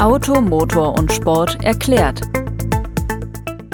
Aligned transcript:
Auto, 0.00 0.40
Motor 0.40 0.96
und 0.96 1.12
Sport 1.12 1.64
erklärt. 1.64 2.20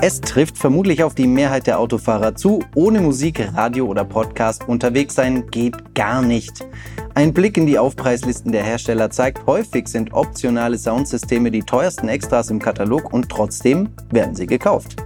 Es 0.01 0.23
trifft 0.23 0.57
vermutlich 0.57 1.03
auf 1.03 1.15
die 1.15 1.27
Mehrheit 1.27 1.67
der 1.67 1.79
Autofahrer 1.79 2.35
zu. 2.35 2.63
Ohne 2.75 3.03
Musik, 3.03 3.47
Radio 3.53 3.85
oder 3.87 4.05
Podcast 4.05 4.67
unterwegs 4.67 5.15
sein 5.15 5.47
geht 5.51 5.95
gar 5.95 6.23
nicht. 6.23 6.67
Ein 7.13 7.35
Blick 7.35 7.59
in 7.59 7.67
die 7.67 7.79
Aufpreislisten 7.79 8.53
der 8.53 8.65
Hersteller 8.65 9.11
zeigt, 9.11 9.47
häufig 9.47 9.87
sind 9.87 10.15
optionale 10.15 10.79
Soundsysteme 10.79 11.51
die 11.51 11.63
teuersten 11.63 12.09
Extras 12.09 12.49
im 12.49 12.59
Katalog 12.59 13.13
und 13.13 13.29
trotzdem 13.29 13.91
werden 14.11 14.35
sie 14.35 14.47
gekauft. 14.47 15.04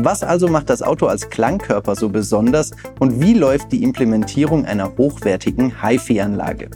Was 0.00 0.22
also 0.22 0.46
macht 0.46 0.70
das 0.70 0.80
Auto 0.80 1.06
als 1.06 1.28
Klangkörper 1.28 1.96
so 1.96 2.08
besonders 2.08 2.70
und 3.00 3.20
wie 3.20 3.34
läuft 3.34 3.72
die 3.72 3.82
Implementierung 3.82 4.64
einer 4.64 4.96
hochwertigen 4.96 5.82
HiFi-Anlage? 5.82 6.70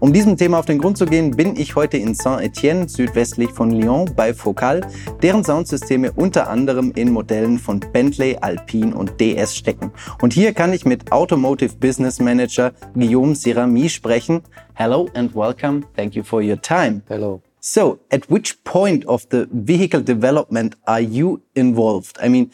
Um 0.00 0.12
diesem 0.12 0.36
Thema 0.36 0.58
auf 0.58 0.66
den 0.66 0.78
Grund 0.78 0.98
zu 0.98 1.06
gehen, 1.06 1.32
bin 1.32 1.54
ich 1.56 1.76
heute 1.76 1.98
in 1.98 2.14
Saint-Étienne, 2.14 2.88
südwestlich 2.88 3.50
von 3.50 3.70
Lyon, 3.70 4.10
bei 4.16 4.34
Focal, 4.34 4.80
deren 5.22 5.44
Soundsysteme 5.44 6.10
unter 6.12 6.50
anderem 6.50 6.92
in 6.96 7.12
Modellen 7.12 7.58
von 7.58 7.80
Bentley, 7.80 8.36
Alpine 8.40 8.94
und 8.94 9.20
DS 9.20 9.56
stecken. 9.56 9.92
Und 10.20 10.32
hier 10.32 10.52
kann 10.52 10.72
ich 10.72 10.84
mit 10.84 11.12
Automotive 11.12 11.76
Business 11.76 12.18
Manager 12.20 12.72
Guillaume 12.94 13.36
Sirami 13.36 13.88
sprechen. 13.88 14.42
Hello 14.74 15.08
and 15.14 15.34
welcome. 15.34 15.84
Thank 15.96 16.14
you 16.14 16.24
for 16.24 16.42
your 16.42 16.60
time. 16.60 17.02
Hello. 17.08 17.40
So, 17.60 18.00
at 18.10 18.30
which 18.30 18.62
point 18.64 19.04
of 19.06 19.28
the 19.30 19.48
vehicle 19.52 20.00
development 20.00 20.74
are 20.86 21.00
you 21.00 21.42
involved? 21.54 22.16
I 22.20 22.28
mean, 22.28 22.50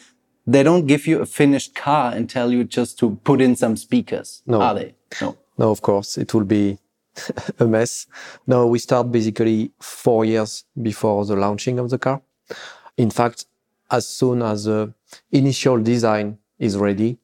they 0.47 0.63
don't 0.63 0.85
give 0.85 1.07
you 1.07 1.21
a 1.21 1.25
finished 1.25 1.75
car 1.75 2.11
and 2.11 2.29
tell 2.29 2.51
you 2.51 2.63
just 2.63 2.99
to 2.99 3.19
put 3.23 3.41
in 3.41 3.55
some 3.55 3.77
speakers, 3.77 4.41
no. 4.45 4.61
are 4.61 4.73
they? 4.75 4.95
No. 5.21 5.37
No, 5.57 5.71
of 5.71 5.81
course. 5.81 6.17
It 6.17 6.33
will 6.33 6.43
be 6.43 6.77
a 7.59 7.65
mess. 7.65 8.07
No, 8.45 8.67
we 8.67 8.79
start 8.79 9.11
basically 9.11 9.71
four 9.79 10.25
years 10.25 10.65
before 10.81 11.25
the 11.25 11.35
launching 11.35 11.79
of 11.79 11.89
the 11.89 11.97
car. 11.97 12.21
In 12.97 13.09
fact, 13.09 13.45
as 13.89 14.07
soon 14.07 14.41
as 14.41 14.65
the 14.65 14.93
initial 15.31 15.81
design 15.81 16.37
is 16.59 16.77
ready, 16.77 17.17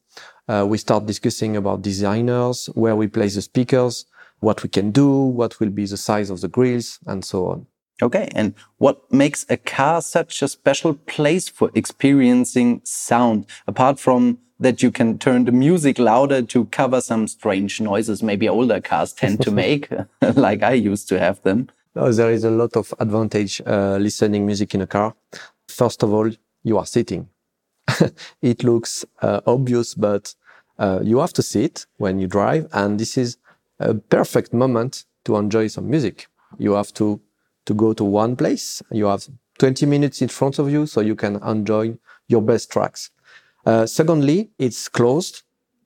uh, 0.47 0.65
we 0.67 0.77
start 0.77 1.05
discussing 1.05 1.55
about 1.57 1.81
designers, 1.81 2.67
where 2.73 2.95
we 2.95 3.07
place 3.07 3.35
the 3.35 3.41
speakers, 3.41 4.05
what 4.39 4.63
we 4.63 4.69
can 4.69 4.91
do, 4.91 5.09
what 5.09 5.59
will 5.59 5.69
be 5.69 5.85
the 5.85 5.97
size 5.97 6.29
of 6.29 6.41
the 6.41 6.47
grills, 6.47 6.99
and 7.05 7.23
so 7.23 7.47
on. 7.47 7.67
Okay, 8.01 8.29
and 8.33 8.55
what 8.77 9.11
makes 9.11 9.45
a 9.49 9.57
car 9.57 10.01
such 10.01 10.41
a 10.41 10.47
special 10.47 10.95
place 10.95 11.47
for 11.47 11.69
experiencing 11.75 12.81
sound, 12.83 13.45
apart 13.67 13.99
from 13.99 14.39
that 14.59 14.81
you 14.83 14.91
can 14.91 15.17
turn 15.17 15.45
the 15.45 15.51
music 15.51 15.99
louder 15.99 16.41
to 16.43 16.65
cover 16.65 17.01
some 17.01 17.27
strange 17.27 17.81
noises 17.81 18.21
maybe 18.23 18.47
older 18.47 18.79
cars 18.79 19.11
tend 19.11 19.41
to 19.41 19.51
make, 19.63 19.89
like 20.35 20.63
I 20.63 20.73
used 20.73 21.09
to 21.09 21.19
have 21.19 21.41
them. 21.43 21.69
No, 21.95 22.11
there 22.11 22.31
is 22.31 22.43
a 22.43 22.51
lot 22.51 22.77
of 22.77 22.93
advantage 22.99 23.61
uh, 23.65 23.97
listening 23.97 24.45
music 24.45 24.73
in 24.73 24.81
a 24.81 24.87
car. 24.87 25.13
First 25.67 26.03
of 26.03 26.13
all, 26.13 26.29
you 26.63 26.77
are 26.77 26.85
sitting. 26.85 27.27
it 28.41 28.63
looks 28.63 29.03
uh, 29.21 29.41
obvious, 29.45 29.93
but 29.95 30.33
uh, 30.79 30.99
you 31.03 31.19
have 31.19 31.33
to 31.33 31.41
sit 31.41 31.85
when 31.97 32.19
you 32.19 32.27
drive, 32.27 32.67
and 32.71 32.99
this 32.99 33.17
is 33.17 33.37
a 33.79 33.95
perfect 33.95 34.53
moment 34.53 35.05
to 35.25 35.35
enjoy 35.35 35.67
some 35.67 35.89
music. 35.89 36.27
You 36.57 36.73
have 36.73 36.93
to 36.93 37.19
to 37.65 37.73
go 37.73 37.93
to 37.93 38.03
one 38.03 38.35
place. 38.35 38.81
You 38.91 39.05
have 39.05 39.27
20 39.59 39.85
minutes 39.85 40.21
in 40.21 40.29
front 40.29 40.59
of 40.59 40.71
you, 40.71 40.85
so 40.85 41.01
you 41.01 41.15
can 41.15 41.35
enjoy 41.43 41.97
your 42.27 42.41
best 42.41 42.71
tracks. 42.71 43.11
Uh, 43.65 43.85
secondly, 43.85 44.51
it's 44.57 44.87
closed. 44.87 45.43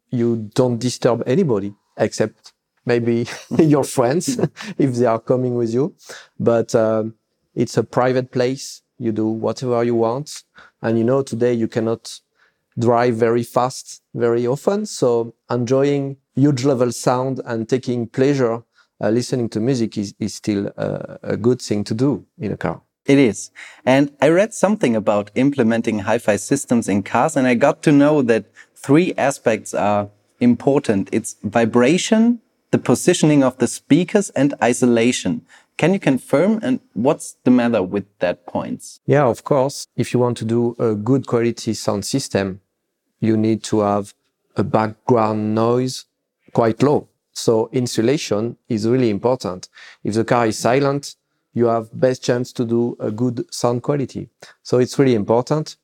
You 0.10 0.50
don't 0.54 0.80
disturb 0.80 1.24
anybody 1.26 1.74
except 1.98 2.54
maybe 2.86 3.28
your 3.58 3.84
friends 3.84 4.40
if 4.78 4.96
they 4.96 5.06
are 5.06 5.20
coming 5.20 5.56
with 5.56 5.74
you. 5.74 5.96
But 6.40 6.74
uh, 6.74 7.06
it's 7.54 7.78
a 7.78 7.84
private 7.84 8.32
place. 8.32 8.82
You 8.98 9.12
do 9.12 9.28
whatever 9.28 9.84
you 9.84 9.96
want. 9.96 10.44
And 10.82 10.98
you 10.98 11.04
know, 11.04 11.22
today 11.22 11.54
you 11.54 11.68
cannot 11.68 12.20
drive 12.78 13.16
very 13.16 13.44
fast 13.44 14.02
very 14.14 14.46
often. 14.48 14.86
So 14.86 15.34
enjoying 15.50 16.18
huge 16.36 16.66
level 16.66 16.92
sound 16.92 17.42
and 17.46 17.68
taking 17.68 18.08
pleasure 18.08 18.64
uh, 19.02 19.10
listening 19.10 19.50
to 19.50 19.60
music 19.60 19.98
is, 19.98 20.14
is 20.20 20.34
still 20.34 20.72
uh, 20.78 21.18
a 21.24 21.38
good 21.38 21.62
thing 21.62 21.84
to 21.84 21.94
do 21.94 22.26
in 22.38 22.52
a 22.52 22.58
car. 22.58 22.82
It 23.06 23.20
is. 23.20 23.52
And 23.86 24.12
I 24.20 24.30
read 24.30 24.54
something 24.54 24.96
about 24.96 25.30
implementing 25.36 26.00
hi-fi 26.00 26.38
systems 26.38 26.90
in 26.90 27.04
cars 27.04 27.36
and 27.36 27.46
I 27.46 27.54
got 27.54 27.84
to 27.84 27.92
know 27.92 28.22
that 28.24 28.46
three 28.74 29.14
aspects 29.18 29.74
are 29.74 30.10
important. 30.40 31.10
It's 31.12 31.36
vibration, 31.44 32.42
the 32.72 32.80
positioning 32.80 33.44
of 33.44 33.58
the 33.60 33.68
speakers 33.68 34.32
and 34.32 34.56
isolation. 34.62 35.46
Can 35.78 35.94
you 35.94 36.00
confirm 36.00 36.60
and 36.64 36.80
what's 36.94 37.36
the 37.44 37.52
matter 37.52 37.84
with 37.84 38.06
that 38.20 38.48
points? 38.48 39.02
Yeah, 39.06 39.26
of 39.26 39.44
course. 39.44 39.88
If 39.96 40.14
you 40.14 40.20
want 40.20 40.38
to 40.38 40.46
do 40.46 40.76
a 40.80 40.96
good 40.96 41.28
quality 41.28 41.74
sound 41.74 42.06
system, 42.06 42.62
you 43.20 43.38
need 43.38 43.64
to 43.66 43.82
have 43.82 44.14
a 44.56 44.64
background 44.64 45.54
noise 45.54 46.06
quite 46.54 46.82
low. 46.82 47.08
So 47.36 47.70
insulation 47.74 48.58
is 48.70 48.88
really 48.88 49.10
important. 49.10 49.68
If 50.04 50.14
the 50.16 50.24
car 50.24 50.48
is 50.48 50.58
silent, 50.58 51.16
you 51.54 51.66
have 51.66 51.90
best 51.94 52.24
chance 52.24 52.54
to 52.54 52.66
do 52.66 52.96
a 53.00 53.12
good 53.12 53.46
sound 53.54 53.84
quality. 53.84 54.30
So 54.64 54.80
it's 54.80 54.98
really 54.98 55.16
important. 55.16 55.76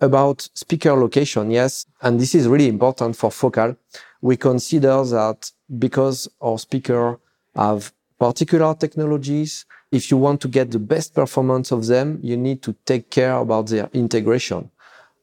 About 0.00 0.48
speaker 0.54 0.94
location, 0.94 1.50
yes, 1.50 1.86
and 2.02 2.18
this 2.18 2.34
is 2.34 2.48
really 2.48 2.68
important 2.68 3.16
for 3.16 3.30
Focal. 3.30 3.76
We 4.22 4.36
consider 4.36 5.04
that 5.04 5.50
because 5.78 6.28
our 6.40 6.58
speaker 6.58 7.20
have 7.54 7.92
particular 8.18 8.74
technologies, 8.74 9.66
if 9.92 10.10
you 10.10 10.16
want 10.16 10.40
to 10.40 10.48
get 10.48 10.70
the 10.70 10.78
best 10.78 11.14
performance 11.14 11.70
of 11.70 11.86
them, 11.86 12.18
you 12.22 12.36
need 12.36 12.62
to 12.62 12.74
take 12.86 13.10
care 13.10 13.36
about 13.36 13.66
their 13.68 13.88
integration, 13.92 14.70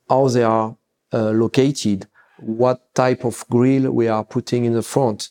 how 0.08 0.28
they 0.28 0.44
are 0.44 0.76
uh, 1.12 1.32
located, 1.32 2.08
what 2.40 2.94
type 2.96 3.24
of 3.26 3.44
grill 3.50 3.92
we 3.92 4.08
are 4.08 4.24
putting 4.24 4.66
in 4.66 4.74
the 4.74 4.84
front, 4.84 5.30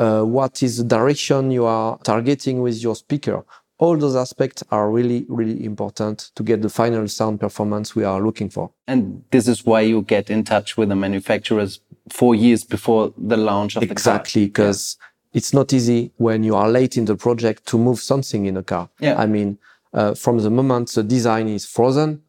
uh, 0.00 0.22
what 0.22 0.62
is 0.62 0.78
the 0.78 0.84
direction 0.84 1.50
you 1.50 1.64
are 1.64 1.98
targeting 1.98 2.60
with 2.60 2.82
your 2.82 2.96
speaker 2.96 3.44
all 3.80 3.96
those 3.96 4.14
aspects 4.14 4.62
are 4.70 4.90
really, 4.90 5.24
really 5.28 5.64
important 5.64 6.30
to 6.34 6.42
get 6.42 6.60
the 6.60 6.68
final 6.68 7.08
sound 7.08 7.40
performance 7.40 7.96
we 7.96 8.04
are 8.04 8.20
looking 8.20 8.50
for. 8.50 8.70
And 8.86 9.24
this 9.30 9.48
is 9.48 9.64
why 9.64 9.80
you 9.80 10.02
get 10.02 10.28
in 10.28 10.44
touch 10.44 10.76
with 10.76 10.90
the 10.90 10.96
manufacturers 10.96 11.80
four 12.10 12.34
years 12.34 12.62
before 12.62 13.14
the 13.16 13.38
launch 13.38 13.76
of 13.76 13.82
exactly, 13.82 13.88
the 13.88 13.96
car. 13.96 14.16
Exactly, 14.20 14.46
because 14.46 14.98
yeah. 15.00 15.38
it's 15.38 15.54
not 15.54 15.72
easy 15.72 16.12
when 16.18 16.44
you 16.44 16.54
are 16.56 16.68
late 16.68 16.98
in 16.98 17.06
the 17.06 17.16
project 17.16 17.64
to 17.68 17.78
move 17.78 18.00
something 18.00 18.44
in 18.44 18.58
a 18.58 18.62
car. 18.62 18.90
Yeah. 18.98 19.18
I 19.18 19.24
mean, 19.24 19.58
uh, 19.94 20.14
from 20.14 20.38
the 20.38 20.50
moment 20.50 20.92
the 20.92 21.02
design 21.02 21.48
is 21.48 21.64
frozen, 21.64 22.22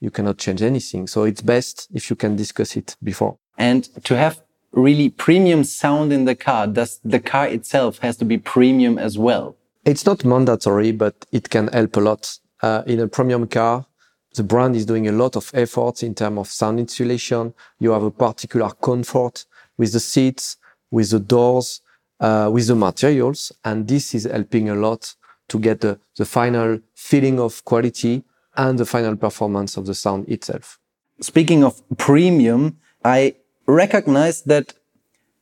you 0.00 0.10
cannot 0.10 0.36
change 0.36 0.60
anything. 0.60 1.06
So 1.06 1.24
it's 1.24 1.40
best 1.40 1.88
if 1.94 2.10
you 2.10 2.16
can 2.16 2.36
discuss 2.36 2.76
it 2.76 2.96
before. 3.02 3.38
And 3.56 3.84
to 4.04 4.16
have 4.16 4.42
really 4.72 5.08
premium 5.08 5.64
sound 5.64 6.12
in 6.12 6.24
the 6.24 6.34
car, 6.34 6.66
does 6.66 7.00
the 7.04 7.20
car 7.20 7.46
itself 7.48 7.98
has 7.98 8.16
to 8.18 8.24
be 8.24 8.38
premium 8.38 8.98
as 8.98 9.18
well? 9.18 9.56
It's 9.84 10.06
not 10.06 10.24
mandatory, 10.24 10.92
but 10.92 11.26
it 11.32 11.50
can 11.50 11.68
help 11.68 11.96
a 11.96 12.00
lot. 12.00 12.38
Uh, 12.62 12.82
in 12.86 13.00
a 13.00 13.08
premium 13.08 13.46
car, 13.46 13.86
the 14.34 14.42
brand 14.42 14.76
is 14.76 14.86
doing 14.86 15.08
a 15.08 15.12
lot 15.12 15.36
of 15.36 15.50
efforts 15.54 16.02
in 16.02 16.14
terms 16.14 16.38
of 16.38 16.48
sound 16.48 16.78
insulation. 16.78 17.54
You 17.78 17.90
have 17.92 18.02
a 18.02 18.10
particular 18.10 18.70
comfort 18.70 19.46
with 19.76 19.92
the 19.92 20.00
seats, 20.00 20.56
with 20.90 21.10
the 21.10 21.18
doors, 21.18 21.80
uh, 22.20 22.50
with 22.52 22.66
the 22.68 22.76
materials. 22.76 23.50
And 23.64 23.88
this 23.88 24.14
is 24.14 24.24
helping 24.24 24.68
a 24.68 24.74
lot 24.74 25.14
to 25.48 25.58
get 25.58 25.80
the, 25.80 25.98
the 26.16 26.24
final 26.24 26.78
feeling 26.94 27.40
of 27.40 27.64
quality 27.64 28.22
and 28.56 28.78
the 28.78 28.86
final 28.86 29.16
performance 29.16 29.76
of 29.76 29.86
the 29.86 29.94
sound 29.94 30.28
itself. 30.28 30.78
Speaking 31.20 31.64
of 31.64 31.82
premium, 31.96 32.78
I 33.04 33.36
recognize 33.70 34.42
that 34.42 34.74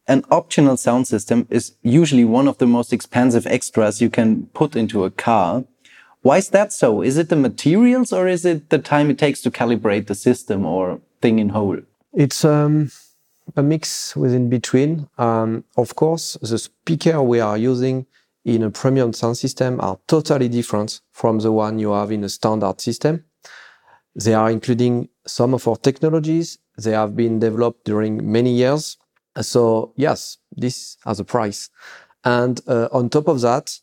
an 0.06 0.24
optional 0.30 0.76
sound 0.76 1.06
system 1.06 1.46
is 1.50 1.72
usually 1.82 2.24
one 2.24 2.48
of 2.48 2.58
the 2.58 2.66
most 2.66 2.92
expensive 2.92 3.46
extras 3.46 4.00
you 4.00 4.10
can 4.10 4.46
put 4.54 4.74
into 4.74 5.04
a 5.04 5.10
car. 5.10 5.64
Why 6.22 6.38
is 6.38 6.48
that 6.50 6.72
so? 6.72 7.02
Is 7.02 7.16
it 7.16 7.28
the 7.28 7.36
materials 7.36 8.12
or 8.12 8.26
is 8.26 8.44
it 8.44 8.70
the 8.70 8.78
time 8.78 9.10
it 9.10 9.18
takes 9.18 9.42
to 9.42 9.50
calibrate 9.50 10.06
the 10.06 10.14
system 10.14 10.64
or 10.64 11.00
thing 11.20 11.38
in 11.38 11.50
whole? 11.50 11.78
It's 12.14 12.44
um, 12.44 12.90
a 13.56 13.62
mix 13.62 14.16
within 14.16 14.48
between. 14.48 15.08
Um, 15.18 15.64
of 15.76 15.94
course, 15.94 16.36
the 16.40 16.58
speaker 16.58 17.22
we 17.22 17.40
are 17.40 17.58
using 17.58 18.06
in 18.44 18.62
a 18.62 18.70
premium 18.70 19.12
sound 19.12 19.36
system 19.36 19.80
are 19.80 19.98
totally 20.06 20.48
different 20.48 21.00
from 21.12 21.38
the 21.40 21.52
one 21.52 21.78
you 21.78 21.92
have 21.92 22.10
in 22.10 22.24
a 22.24 22.28
standard 22.28 22.80
system. 22.80 23.24
They 24.14 24.34
are 24.34 24.50
including 24.50 25.08
some 25.26 25.54
of 25.54 25.68
our 25.68 25.76
technologies. 25.76 26.58
They 26.78 26.92
have 26.92 27.16
been 27.16 27.38
developed 27.38 27.84
during 27.84 28.30
many 28.30 28.52
years. 28.54 28.96
So 29.40 29.92
yes, 29.96 30.38
this 30.56 30.96
has 31.04 31.20
a 31.20 31.24
price. 31.24 31.70
And 32.24 32.60
uh, 32.66 32.88
on 32.92 33.08
top 33.10 33.28
of 33.28 33.40
that, 33.42 33.78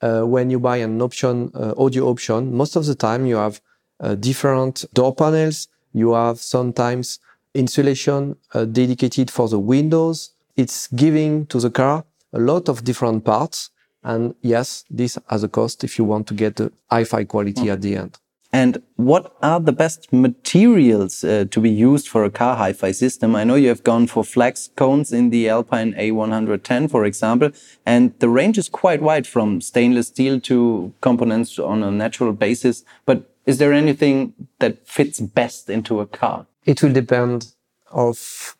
uh, 0.00 0.22
when 0.22 0.50
you 0.50 0.58
buy 0.58 0.78
an 0.78 1.00
option, 1.00 1.50
uh, 1.54 1.74
audio 1.76 2.08
option, 2.08 2.54
most 2.54 2.76
of 2.76 2.86
the 2.86 2.94
time 2.94 3.26
you 3.26 3.36
have 3.36 3.60
uh, 4.00 4.14
different 4.16 4.84
door 4.94 5.14
panels. 5.14 5.68
You 5.92 6.12
have 6.14 6.38
sometimes 6.38 7.20
insulation 7.54 8.36
uh, 8.54 8.64
dedicated 8.64 9.30
for 9.30 9.48
the 9.48 9.58
windows. 9.58 10.30
It's 10.56 10.88
giving 10.88 11.46
to 11.46 11.60
the 11.60 11.70
car 11.70 12.04
a 12.32 12.38
lot 12.38 12.68
of 12.68 12.82
different 12.84 13.24
parts 13.24 13.70
And 14.04 14.34
yes, 14.42 14.84
this 14.90 15.18
has 15.28 15.44
a 15.44 15.48
cost 15.48 15.84
if 15.84 15.98
you 15.98 16.04
want 16.04 16.26
to 16.28 16.34
get 16.34 16.56
the 16.56 16.72
hi-fi 16.90 17.24
quality 17.24 17.70
at 17.70 17.82
the 17.82 17.96
end. 17.96 18.18
And 18.52 18.82
what 18.96 19.34
are 19.42 19.58
the 19.58 19.72
best 19.72 20.12
materials 20.12 21.24
uh, 21.24 21.46
to 21.50 21.60
be 21.60 21.70
used 21.70 22.06
for 22.06 22.22
a 22.22 22.30
car 22.30 22.56
hi-fi 22.56 22.92
system? 22.92 23.34
I 23.34 23.44
know 23.44 23.54
you 23.54 23.68
have 23.68 23.82
gone 23.82 24.06
for 24.06 24.22
flax 24.22 24.68
cones 24.76 25.10
in 25.10 25.30
the 25.30 25.48
Alpine 25.48 25.94
A110, 25.94 26.90
for 26.90 27.06
example, 27.06 27.50
and 27.86 28.12
the 28.18 28.28
range 28.28 28.58
is 28.58 28.68
quite 28.68 29.00
wide 29.00 29.26
from 29.26 29.62
stainless 29.62 30.08
steel 30.08 30.38
to 30.40 30.92
components 31.00 31.58
on 31.58 31.82
a 31.82 31.90
natural 31.90 32.34
basis. 32.34 32.84
But 33.06 33.30
is 33.46 33.56
there 33.56 33.72
anything 33.72 34.34
that 34.58 34.86
fits 34.86 35.18
best 35.18 35.70
into 35.70 36.00
a 36.00 36.06
car? 36.06 36.46
It 36.66 36.82
will 36.82 36.92
depend 36.92 37.54
of 37.90 38.56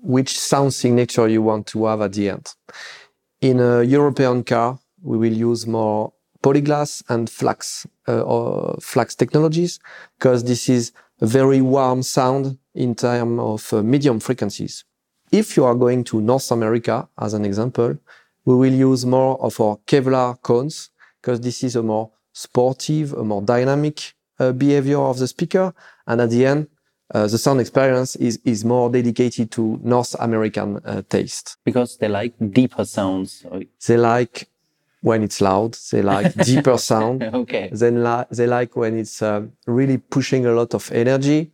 which 0.00 0.38
sound 0.38 0.74
signature 0.74 1.28
you 1.28 1.42
want 1.42 1.66
to 1.68 1.86
have 1.86 2.00
at 2.02 2.12
the 2.12 2.28
end. 2.28 2.54
In 3.40 3.58
a 3.58 3.82
European 3.82 4.44
car, 4.44 4.78
we 5.02 5.18
will 5.18 5.32
use 5.32 5.66
more 5.66 6.12
polyglass 6.40 7.02
and 7.08 7.28
flax 7.28 7.86
uh, 8.08 8.22
or 8.22 8.76
flax 8.80 9.14
technologies 9.14 9.78
because 10.18 10.44
this 10.44 10.68
is 10.68 10.92
a 11.20 11.26
very 11.26 11.60
warm 11.60 12.02
sound 12.02 12.58
in 12.74 12.94
terms 12.94 13.40
of 13.40 13.72
uh, 13.72 13.82
medium 13.82 14.20
frequencies. 14.20 14.84
If 15.30 15.56
you 15.56 15.64
are 15.64 15.74
going 15.74 16.04
to 16.04 16.20
North 16.20 16.50
America, 16.50 17.08
as 17.18 17.34
an 17.34 17.44
example, 17.44 17.96
we 18.44 18.54
will 18.54 18.72
use 18.72 19.06
more 19.06 19.40
of 19.40 19.60
our 19.60 19.78
Kevlar 19.86 20.40
cones 20.42 20.90
because 21.20 21.40
this 21.40 21.64
is 21.64 21.76
a 21.76 21.82
more 21.82 22.10
sportive, 22.32 23.14
a 23.14 23.24
more 23.24 23.42
dynamic 23.42 24.14
uh, 24.38 24.52
behavior 24.52 24.98
of 24.98 25.18
the 25.18 25.26
speaker. 25.26 25.72
And 26.06 26.20
at 26.20 26.30
the 26.30 26.44
end, 26.44 26.68
uh, 27.14 27.26
the 27.26 27.38
sound 27.38 27.60
experience 27.60 28.16
is, 28.16 28.38
is 28.44 28.64
more 28.64 28.90
dedicated 28.90 29.50
to 29.52 29.80
North 29.82 30.14
American 30.18 30.80
uh, 30.84 31.02
taste. 31.08 31.56
Because 31.64 31.96
they 31.96 32.08
like 32.08 32.34
deeper 32.50 32.84
sounds. 32.84 33.46
They 33.86 33.96
like 33.96 34.48
when 35.04 35.22
it's 35.22 35.40
loud. 35.42 35.76
They 35.92 36.00
like 36.00 36.34
deeper 36.34 36.78
sound. 36.90 37.22
okay. 37.22 37.68
Then 37.70 38.02
li- 38.02 38.24
they 38.30 38.46
like 38.46 38.74
when 38.74 38.98
it's 38.98 39.20
uh, 39.20 39.42
really 39.66 39.98
pushing 39.98 40.46
a 40.46 40.52
lot 40.52 40.72
of 40.74 40.90
energy. 40.92 41.52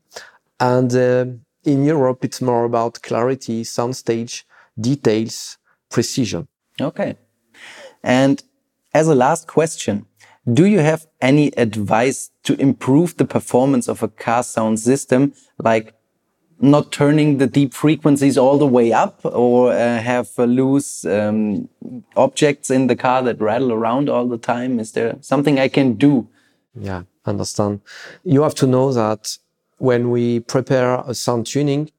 And 0.60 0.94
uh, 0.94 1.24
in 1.64 1.84
Europe, 1.84 2.24
it's 2.24 2.40
more 2.40 2.64
about 2.64 3.02
clarity, 3.02 3.64
soundstage, 3.64 4.44
details, 4.80 5.58
precision. 5.88 6.46
Okay. 6.80 7.16
And 8.04 8.40
as 8.94 9.08
a 9.08 9.16
last 9.16 9.48
question, 9.48 10.06
do 10.52 10.64
you 10.64 10.78
have 10.78 11.06
any 11.20 11.48
advice 11.56 12.30
to 12.44 12.54
improve 12.60 13.16
the 13.16 13.24
performance 13.24 13.88
of 13.88 14.00
a 14.04 14.08
car 14.08 14.44
sound 14.44 14.78
system, 14.78 15.32
like 15.58 15.92
not 16.60 16.92
turning 16.92 17.38
the 17.38 17.46
deep 17.46 17.72
frequencies 17.72 18.36
all 18.36 18.58
the 18.58 18.66
way 18.66 18.92
up 18.92 19.20
or 19.24 19.72
uh, 19.72 19.98
have 19.98 20.28
uh, 20.38 20.44
loose 20.44 21.04
um, 21.04 21.68
objects 22.16 22.70
in 22.70 22.86
the 22.86 22.96
car 22.96 23.22
that 23.22 23.40
rattle 23.40 23.72
around 23.72 24.08
all 24.08 24.28
the 24.28 24.38
time? 24.38 24.78
Is 24.78 24.92
there 24.92 25.16
something 25.20 25.58
I 25.58 25.68
can 25.68 25.94
do? 25.94 26.28
Yeah, 26.74 27.02
understand. 27.24 27.80
You 28.24 28.42
have 28.42 28.54
to 28.56 28.66
know 28.66 28.92
that 28.92 29.38
when 29.78 30.10
we 30.10 30.40
prepare 30.40 31.02
a 31.06 31.14
sound 31.14 31.46
tuning, 31.46 31.90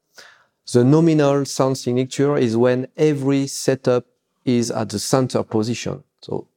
the 0.71 0.83
nominal 0.83 1.45
sound 1.45 1.77
signature 1.77 2.37
is 2.37 2.55
when 2.55 2.87
every 2.95 3.47
setup 3.47 4.05
is 4.45 4.71
at 4.71 4.89
the 4.89 4.99
center 4.99 5.43
position. 5.43 6.03
So 6.21 6.47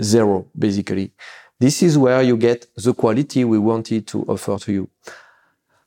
zero, 0.00 0.46
basically. 0.58 1.12
This 1.58 1.82
is 1.82 1.98
where 1.98 2.22
you 2.22 2.36
get 2.36 2.66
the 2.76 2.94
quality 2.94 3.44
we 3.44 3.58
wanted 3.58 4.06
to 4.08 4.24
offer 4.24 4.58
to 4.58 4.72
you. 4.72 4.88